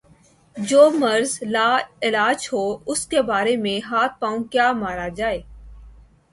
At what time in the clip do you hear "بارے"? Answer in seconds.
3.21-3.55